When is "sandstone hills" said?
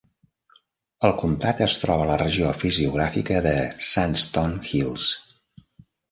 3.89-5.11